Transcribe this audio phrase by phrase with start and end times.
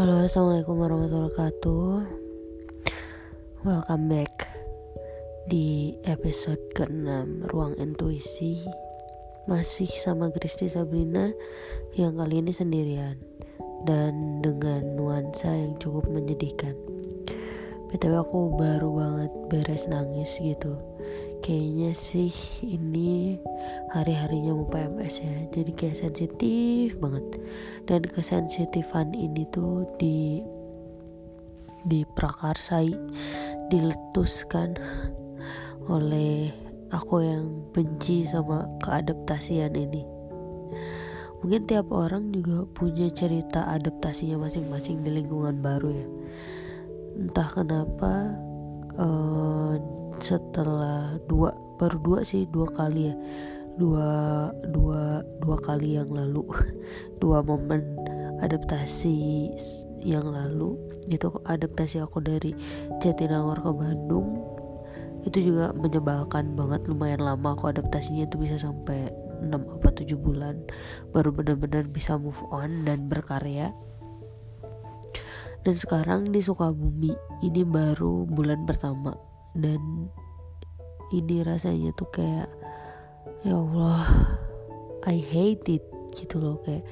[0.00, 1.92] Halo, assalamualaikum warahmatullahi wabarakatuh.
[3.68, 4.48] Welcome back
[5.44, 8.64] di episode ke-6 Ruang Intuisi.
[9.44, 11.28] Masih sama Kristi Sabrina
[12.00, 13.20] yang kali ini sendirian
[13.84, 16.72] dan dengan nuansa yang cukup menyedihkan.
[17.92, 20.80] BTW aku baru banget beres nangis gitu
[21.50, 22.30] kayaknya sih
[22.62, 23.34] ini
[23.90, 25.34] hari-harinya mau PMS ya.
[25.50, 27.26] Jadi kayak sensitif banget.
[27.90, 30.38] Dan kesensitifan ini tuh di
[31.90, 32.94] diprakarsai
[33.66, 34.78] diletuskan
[35.90, 36.54] oleh
[36.94, 40.06] aku yang benci sama keadaptasian ini.
[41.42, 46.06] Mungkin tiap orang juga punya cerita adaptasinya masing-masing di lingkungan baru ya.
[47.18, 48.38] Entah kenapa
[49.02, 53.14] uh, setelah dua baru dua sih dua kali ya.
[53.80, 54.08] Dua
[54.70, 56.44] dua dua kali yang lalu.
[57.20, 57.80] Dua momen
[58.44, 59.48] adaptasi
[60.04, 60.76] yang lalu.
[61.08, 62.52] Itu adaptasi aku dari
[63.00, 64.28] Jatinangor ke Bandung.
[65.24, 69.12] Itu juga menyebalkan banget lumayan lama aku adaptasinya itu bisa sampai
[69.44, 70.60] 6 apa 7 bulan.
[71.12, 73.72] Baru benar-benar bisa move on dan berkarya.
[75.60, 77.12] Dan sekarang di Sukabumi
[77.44, 79.12] ini baru bulan pertama
[79.56, 80.10] dan
[81.10, 82.46] ini rasanya tuh kayak
[83.42, 84.06] ya Allah
[85.08, 85.84] I hate it
[86.14, 86.56] gitu loh.
[86.62, 86.84] Kayak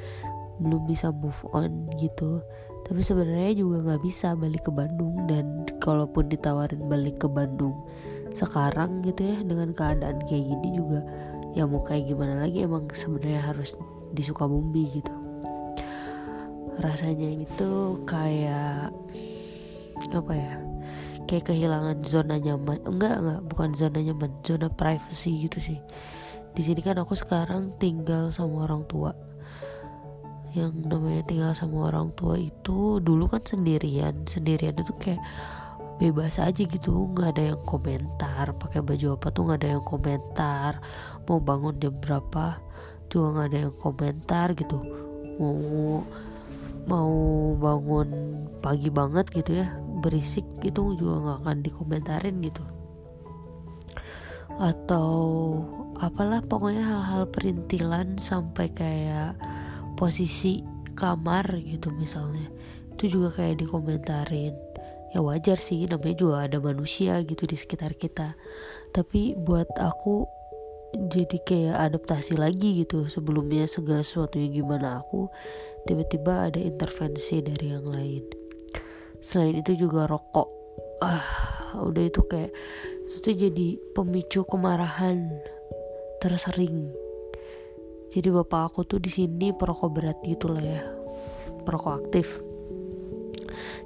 [0.58, 2.42] belum bisa move on gitu.
[2.88, 5.28] Tapi sebenarnya juga nggak bisa balik ke Bandung.
[5.28, 7.76] Dan kalaupun ditawarin balik ke Bandung
[8.36, 11.02] sekarang gitu ya dengan keadaan kayak gini juga
[11.58, 13.74] ya mau kayak gimana lagi emang sebenarnya harus
[14.14, 15.14] di Sukabumi gitu.
[16.78, 18.94] Rasanya itu kayak
[20.14, 20.67] apa ya
[21.28, 22.80] kayak kehilangan zona nyaman.
[22.88, 23.40] Enggak enggak.
[23.44, 25.78] Bukan zona nyaman zona privacy gitu sih.
[26.56, 29.12] Di sini kan aku sekarang tinggal sama orang tua.
[30.56, 34.24] Yang namanya tinggal sama orang tua itu dulu kan sendirian.
[34.24, 35.20] Sendirian itu kayak
[36.00, 37.12] bebas aja gitu.
[37.12, 38.44] Nggak ada yang komentar.
[38.56, 40.72] Pakai baju apa tuh nggak ada yang komentar.
[41.28, 42.58] Mau bangun jam berapa
[43.12, 44.78] juga nggak ada yang komentar gitu.
[45.38, 46.02] Mau
[46.88, 47.12] mau
[47.60, 48.08] bangun
[48.64, 49.68] pagi banget gitu ya
[50.00, 52.64] berisik itu juga nggak akan dikomentarin gitu.
[54.58, 55.12] Atau
[56.00, 59.36] apalah pokoknya hal-hal perintilan sampai kayak
[60.00, 60.64] posisi
[60.98, 62.50] kamar gitu misalnya
[62.96, 64.56] itu juga kayak dikomentarin.
[65.14, 68.34] Ya wajar sih namanya juga ada manusia gitu di sekitar kita.
[68.90, 70.26] Tapi buat aku
[70.96, 75.28] jadi kayak adaptasi lagi gitu sebelumnya segala sesuatu yang gimana aku
[75.86, 78.24] tiba-tiba ada intervensi dari yang lain.
[79.22, 80.48] Selain itu juga rokok.
[80.98, 81.22] Ah
[81.78, 82.50] udah itu kayak
[83.06, 85.28] itu jadi pemicu kemarahan
[86.18, 86.90] tersering.
[88.08, 90.82] Jadi bapak aku tuh di sini perokok berat gitu lah ya.
[91.62, 92.40] Perokok aktif.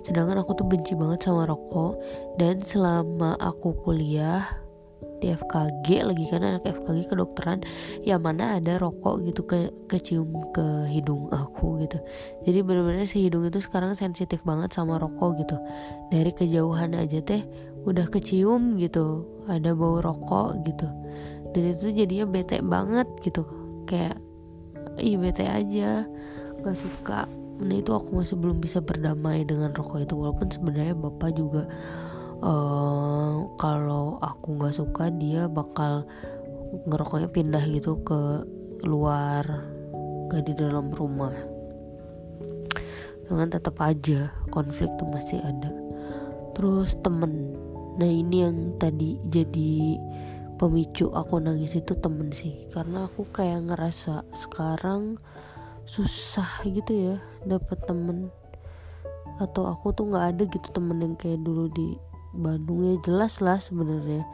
[0.06, 1.98] Sedangkan aku tuh benci banget sama rokok.
[2.38, 4.62] Dan selama aku kuliah
[5.22, 7.62] di FKG lagi kan anak FKG kedokteran
[8.02, 12.02] yang mana ada rokok gitu ke kecium ke hidung aku gitu.
[12.42, 15.56] Jadi bener-bener si hidung itu sekarang sensitif banget sama rokok gitu.
[16.10, 17.46] Dari kejauhan aja teh
[17.86, 20.90] udah kecium gitu ada bau rokok gitu.
[21.54, 23.46] Dan itu jadinya bete banget gitu.
[23.86, 24.18] Kayak
[24.98, 26.02] ih bete aja
[26.66, 27.30] gak suka.
[27.62, 31.62] Nah itu aku masih belum bisa berdamai dengan rokok itu walaupun sebenarnya bapak juga
[32.42, 33.91] uh, kalau
[34.52, 36.04] aku nggak suka dia bakal
[36.84, 38.44] ngerokoknya pindah gitu ke
[38.84, 39.64] luar
[40.28, 41.32] gak di dalam rumah.
[43.24, 45.72] Dengan tetap aja konflik tuh masih ada.
[46.52, 47.56] Terus temen.
[47.96, 49.96] Nah ini yang tadi jadi
[50.60, 52.68] pemicu aku nangis itu temen sih.
[52.68, 55.16] Karena aku kayak ngerasa sekarang
[55.88, 57.16] susah gitu ya
[57.48, 58.28] dapet temen.
[59.40, 63.60] Atau aku tuh nggak ada gitu temen yang kayak dulu di Bandung ya jelas lah
[63.60, 64.24] sebenarnya.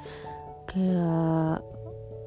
[0.70, 1.62] Kayak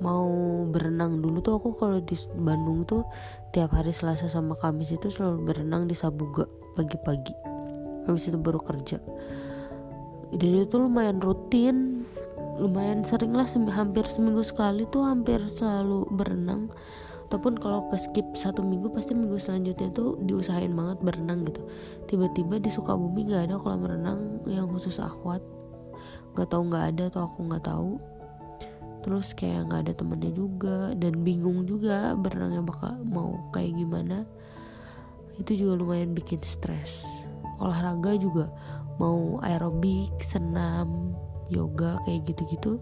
[0.02, 0.28] mau
[0.68, 3.06] berenang dulu tuh aku kalau di Bandung tuh
[3.54, 7.34] tiap hari Selasa sama Kamis itu selalu berenang di Sabuga pagi-pagi.
[8.10, 8.98] Habis itu baru kerja.
[10.32, 12.08] Dan itu lumayan rutin
[12.62, 16.70] lumayan sering lah hampir seminggu sekali tuh hampir selalu berenang.
[17.32, 21.64] Ataupun kalau ke skip satu minggu pasti minggu selanjutnya tuh diusahain banget berenang gitu.
[22.12, 25.40] Tiba-tiba di Sukabumi nggak ada kolam renang yang khusus akwat
[26.36, 27.92] nggak tahu nggak ada atau aku nggak tahu.
[29.02, 34.24] Terus kayak nggak ada temennya juga dan bingung juga berenangnya bakal mau kayak gimana.
[35.42, 37.04] Itu juga lumayan bikin stres.
[37.58, 38.50] Olahraga juga
[39.02, 41.18] mau aerobik senam
[41.50, 42.78] yoga kayak gitu-gitu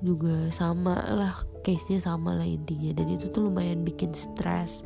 [0.00, 2.96] juga sama lah case nya sama lah intinya.
[2.96, 4.80] Dan itu tuh lumayan bikin stres.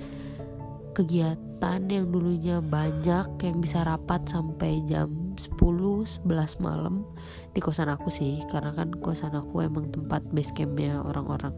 [0.95, 5.59] Kegiatan yang dulunya banyak yang bisa rapat sampai jam 10
[6.27, 7.07] 11 malam
[7.53, 11.55] di kosan aku sih karena kan kosan aku emang tempat base campnya orang-orang.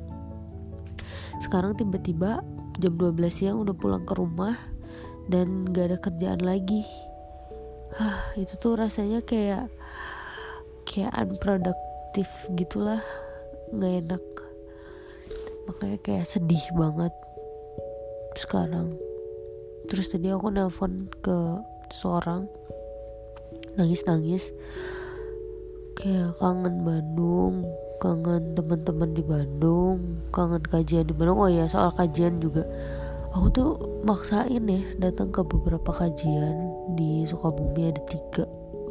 [1.41, 2.41] Sekarang tiba-tiba
[2.81, 4.57] jam 12 siang udah pulang ke rumah
[5.29, 6.85] dan gak ada kerjaan lagi.
[7.97, 9.73] Hah, itu tuh rasanya kayak
[10.85, 13.01] kayak unproductive gitulah
[13.73, 14.25] nggak enak.
[15.67, 17.15] Makanya kayak sedih banget
[18.39, 18.95] sekarang.
[19.87, 21.39] Terus tadi aku nelpon ke
[21.95, 22.51] seorang
[23.77, 24.53] nangis-nangis.
[25.97, 27.65] Kayak kangen Bandung
[27.97, 31.41] kangen teman-teman di Bandung kangen kajian di Bandung.
[31.41, 32.65] Oh ya soal kajian juga.
[33.37, 33.71] Aku tuh
[34.05, 36.57] maksain ya datang ke beberapa kajian
[36.97, 38.45] di Sukabumi ada tiga.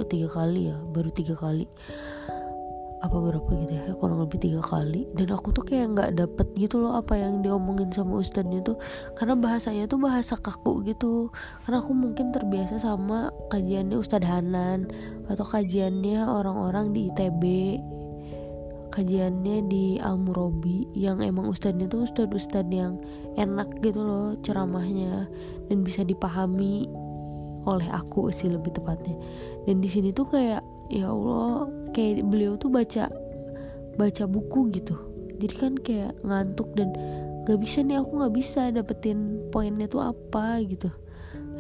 [0.05, 1.65] Tiga kali ya baru tiga kali
[3.05, 5.05] apa berapa gitu ya kurang lebih tiga kali.
[5.13, 8.77] Dan aku tuh kayak nggak dapet gitu loh apa yang diomongin sama ustadznya tuh.
[9.13, 11.29] Karena bahasanya tuh bahasa kaku gitu.
[11.63, 14.89] Karena aku mungkin terbiasa sama kajiannya Ustadz Hanan
[15.29, 17.43] atau kajiannya orang-orang di ITB
[18.95, 22.95] kajiannya di Al Murabi yang emang ustadznya tuh ustadz-ustadz yang
[23.35, 25.27] enak gitu loh ceramahnya
[25.67, 26.87] dan bisa dipahami
[27.67, 29.17] oleh aku sih lebih tepatnya.
[29.67, 33.09] Dan di sini tuh kayak ya Allah kayak beliau tuh baca
[33.95, 34.95] baca buku gitu.
[35.35, 36.95] Jadi kan kayak ngantuk dan
[37.43, 40.87] gak bisa nih aku gak bisa dapetin poinnya tuh apa gitu.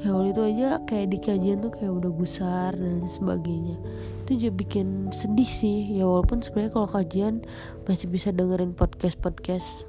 [0.03, 3.79] Ya Allah itu aja kayak di kajian tuh kayak udah gusar dan sebagainya.
[4.27, 5.95] Itu juga bikin sedih sih.
[5.95, 7.43] Ya walaupun sebenarnya kalau kajian
[7.87, 9.87] masih bisa dengerin podcast podcast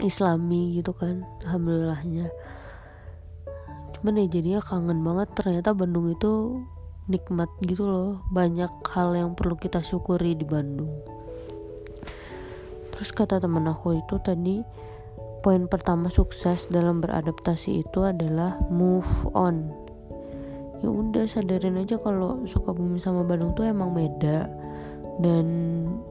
[0.00, 2.30] islami gitu kan alhamdulillahnya.
[3.98, 5.28] Cuman ya jadinya kangen banget.
[5.34, 6.62] Ternyata Bandung itu
[7.10, 8.22] nikmat gitu loh.
[8.30, 11.02] Banyak hal yang perlu kita syukuri di Bandung.
[12.94, 14.62] Terus kata temen aku itu tadi
[15.42, 19.74] poin pertama sukses dalam beradaptasi itu adalah move on.
[20.80, 24.46] Ya udah sadarin aja kalau Sukabumi sama Bandung tuh emang beda.
[25.20, 25.46] Dan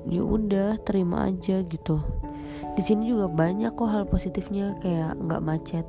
[0.05, 1.97] ya udah terima aja gitu.
[2.77, 5.85] Di sini juga banyak kok hal positifnya kayak nggak macet.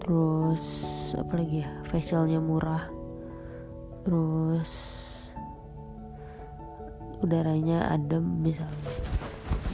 [0.00, 0.64] Terus
[1.16, 2.95] apa lagi ya facialnya murah
[4.06, 4.70] terus
[7.26, 8.92] udaranya adem misalnya.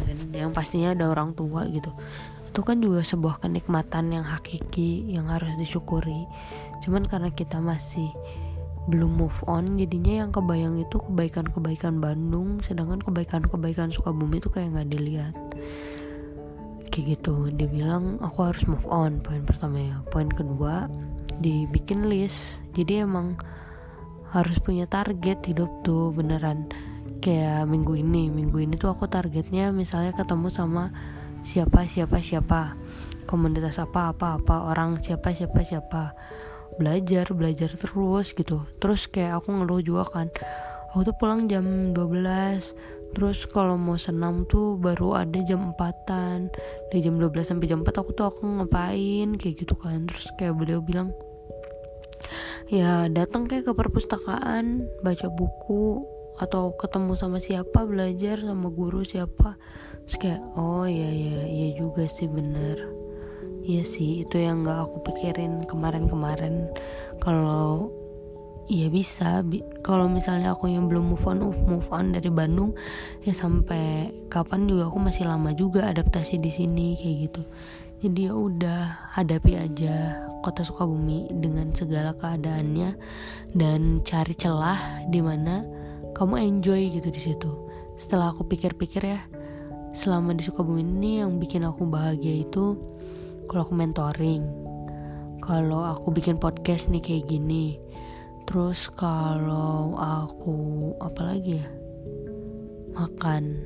[0.08, 1.92] Dan yang pastinya ada orang tua gitu.
[2.48, 6.24] Itu kan juga sebuah kenikmatan yang hakiki yang harus disyukuri.
[6.80, 8.08] Cuman karena kita masih
[8.90, 14.88] belum move on jadinya yang kebayang itu kebaikan-kebaikan Bandung sedangkan kebaikan-kebaikan Sukabumi itu kayak nggak
[14.90, 15.34] dilihat.
[16.88, 17.52] Kayak gitu.
[17.52, 19.96] Dia bilang aku harus move on poin pertama ya.
[20.08, 20.88] Poin kedua
[21.38, 22.64] dibikin list.
[22.74, 23.38] Jadi emang
[24.32, 26.72] harus punya target hidup tuh beneran.
[27.22, 30.90] Kayak minggu ini minggu ini tuh aku targetnya misalnya ketemu sama
[31.44, 32.74] siapa siapa siapa.
[33.28, 36.16] Komunitas apa apa apa orang siapa siapa siapa.
[36.80, 38.64] Belajar belajar terus gitu.
[38.80, 40.32] Terus kayak aku ngeluh juga kan.
[40.92, 46.48] Aku tuh pulang jam 12 terus kalau mau senam tuh baru ada jam 4an
[46.88, 49.36] dari jam 12 sampai jam 4 aku tuh aku ngapain?
[49.36, 50.08] Kayak gitu kan.
[50.08, 51.12] Terus kayak beliau bilang
[52.72, 56.08] ya datang kayak ke perpustakaan baca buku
[56.40, 59.60] atau ketemu sama siapa belajar sama guru siapa.
[60.08, 62.80] Terus kayak oh ya ya ya juga sih bener.
[63.62, 66.66] Iya sih itu yang gak aku pikirin kemarin-kemarin.
[67.20, 67.92] Kalau
[68.70, 72.78] Iya bisa bi kalau misalnya aku yang belum move on move on dari Bandung
[73.26, 77.42] ya sampai kapan juga aku masih lama juga adaptasi di sini kayak gitu
[78.02, 82.98] jadi ya udah hadapi aja kota Sukabumi dengan segala keadaannya
[83.54, 85.62] dan cari celah di mana
[86.10, 87.50] kamu enjoy gitu di situ.
[87.94, 89.22] Setelah aku pikir-pikir ya,
[89.94, 92.74] selama di Sukabumi ini yang bikin aku bahagia itu
[93.46, 94.50] kalau aku mentoring,
[95.38, 97.78] kalau aku bikin podcast nih kayak gini,
[98.50, 101.70] terus kalau aku apa lagi ya
[102.98, 103.62] makan,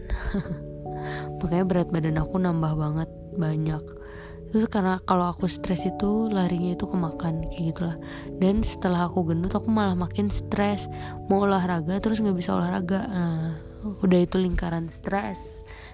[1.40, 3.08] makanya berat badan aku nambah banget
[3.40, 3.95] banyak
[4.50, 7.96] terus karena kalau aku stres itu larinya itu ke makan kayak gitulah.
[8.38, 10.86] Dan setelah aku gendut aku malah makin stres.
[11.26, 13.06] Mau olahraga terus nggak bisa olahraga.
[13.06, 13.66] Nah
[14.02, 15.38] udah itu lingkaran stres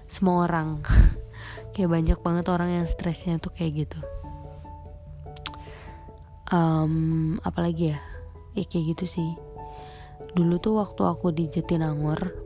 [0.09, 0.81] semua orang.
[1.73, 4.01] Kayak banyak banget orang yang stresnya tuh kayak gitu.
[6.53, 7.99] Um, apalagi ya?
[8.53, 9.31] Ya kayak gitu sih.
[10.37, 12.37] Dulu tuh waktu aku di Jatinangor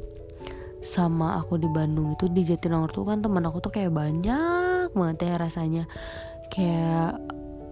[0.86, 4.65] sama aku di Bandung itu di Jatinangor tuh kan teman aku tuh kayak banyak
[4.96, 5.84] banget ya rasanya.
[6.48, 7.20] Kayak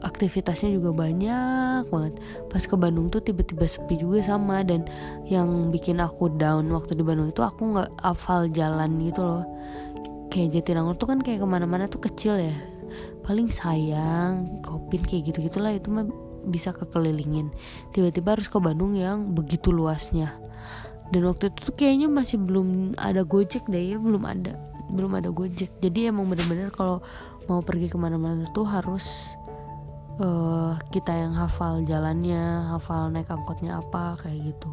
[0.05, 2.15] aktivitasnya juga banyak banget.
[2.53, 4.85] Pas ke Bandung tuh tiba-tiba sepi juga sama dan
[5.25, 9.45] yang bikin aku down waktu di Bandung itu aku nggak hafal jalan gitu loh.
[10.29, 12.55] Kayak Jatinangor tuh kan kayak ke mana-mana tuh kecil ya.
[13.25, 16.05] Paling sayang kopin kayak gitu gitulah itu mah
[16.45, 17.49] bisa kekelilingin.
[17.97, 20.37] Tiba-tiba harus ke Bandung yang begitu luasnya.
[21.09, 25.35] Dan waktu itu tuh kayaknya masih belum ada gojek deh ya belum ada belum ada
[25.35, 25.83] gojek.
[25.83, 27.03] Jadi emang bener-bener kalau
[27.51, 29.05] mau pergi ke mana-mana tuh harus
[30.23, 34.71] uh, kita yang hafal jalannya hafal naik angkotnya apa kayak gitu.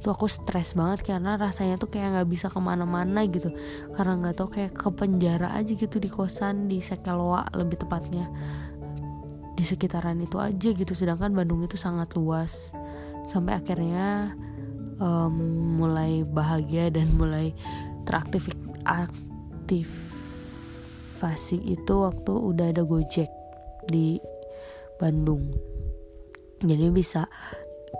[0.00, 3.52] Tuh aku stres banget karena rasanya tuh kayak nggak bisa ke mana-mana gitu.
[3.92, 8.30] Karena nggak tau kayak ke penjara aja gitu di kosan di Sekelwa lebih tepatnya.
[9.58, 12.72] Di sekitaran itu aja gitu sedangkan Bandung itu sangat luas.
[13.28, 14.32] Sampai akhirnya
[14.96, 15.36] um,
[15.76, 17.52] mulai bahagia dan mulai
[19.70, 23.30] aktivasi itu waktu udah ada Gojek
[23.86, 24.18] di
[24.98, 25.54] Bandung.
[26.58, 27.30] Jadi bisa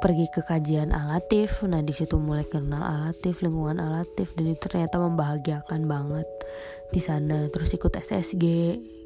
[0.02, 1.62] pergi ke kajian alatif.
[1.70, 6.26] Nah di situ mulai kenal alatif lingkungan alatif dan itu ternyata membahagiakan banget
[6.90, 7.46] di sana.
[7.54, 8.44] Terus ikut SSG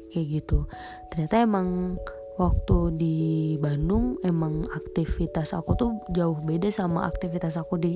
[0.09, 0.65] kayak gitu.
[1.13, 2.01] Ternyata emang
[2.41, 3.17] waktu di
[3.61, 7.93] Bandung emang aktivitas aku tuh jauh beda sama aktivitas aku di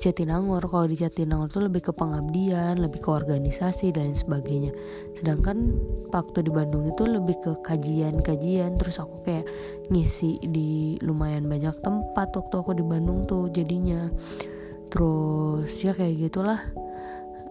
[0.00, 4.72] Jatinangor kalau di Jatinangor tuh lebih ke pengabdian lebih ke organisasi dan sebagainya.
[5.14, 5.76] Sedangkan
[6.08, 9.46] waktu di Bandung itu lebih ke kajian-kajian terus aku kayak
[9.92, 14.08] ngisi di lumayan banyak tempat waktu aku di Bandung tuh jadinya.
[14.88, 16.60] Terus ya kayak gitulah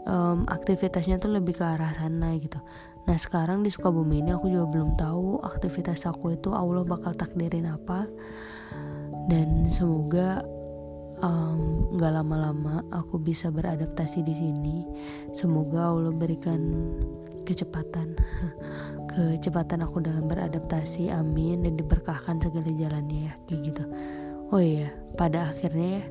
[0.06, 2.58] um, aktivitasnya tuh lebih ke arah sana gitu.
[3.06, 7.70] Nah sekarang di Sukabumi ini aku juga belum tahu aktivitas aku itu Allah bakal takdirin
[7.70, 8.06] apa.
[9.30, 10.42] Dan semoga
[11.22, 14.78] nggak um, lama-lama aku bisa beradaptasi di sini.
[15.38, 16.92] Semoga Allah berikan
[17.46, 18.18] kecepatan,
[19.14, 21.14] kecepatan aku dalam beradaptasi.
[21.14, 23.84] Amin dan diberkahkan segala jalannya ya, kayak gitu.
[24.50, 26.04] Oh iya, pada akhirnya ya,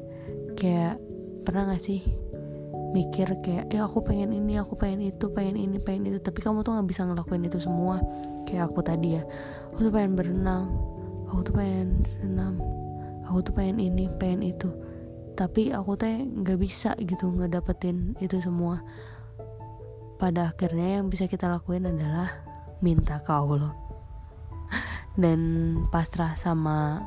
[0.55, 0.95] kayak
[1.43, 2.01] pernah gak sih
[2.91, 6.67] mikir kayak ya aku pengen ini aku pengen itu pengen ini pengen itu tapi kamu
[6.67, 8.03] tuh nggak bisa ngelakuin itu semua
[8.51, 9.23] kayak aku tadi ya
[9.71, 10.75] aku tuh pengen berenang
[11.31, 12.59] aku tuh pengen senam
[13.31, 14.75] aku tuh pengen ini pengen itu
[15.41, 18.85] tapi aku teh nggak bisa gitu ngedapetin itu semua.
[20.21, 22.45] Pada akhirnya yang bisa kita lakuin adalah
[22.85, 23.73] minta ke Allah.
[25.17, 25.41] Dan
[25.89, 27.01] pasrah sama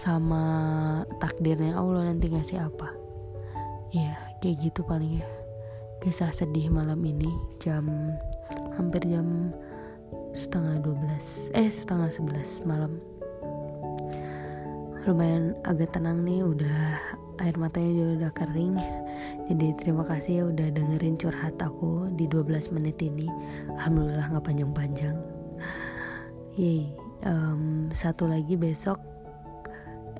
[0.00, 0.44] sama
[1.20, 2.88] takdirnya Allah nanti ngasih apa.
[3.92, 5.28] Ya kayak gitu paling ya.
[6.00, 7.28] Kisah sedih malam ini
[7.60, 8.16] jam
[8.80, 9.52] hampir jam
[10.32, 12.96] setengah 12 eh setengah 11 malam
[15.04, 16.96] lumayan agak tenang nih udah
[17.44, 18.74] air matanya juga udah kering
[19.52, 23.28] jadi terima kasih ya udah dengerin curhat aku di 12 menit ini
[23.76, 25.16] alhamdulillah nggak panjang-panjang
[26.54, 26.94] Yeay,
[27.26, 29.02] um, satu lagi besok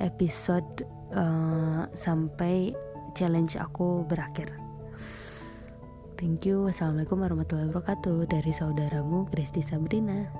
[0.02, 2.74] episode uh, sampai
[3.16, 4.52] challenge aku berakhir
[6.14, 6.64] Thank you.
[6.64, 8.30] Wassalamualaikum warahmatullahi wabarakatuh.
[8.30, 10.30] Dari saudaramu Kristi Sabrina.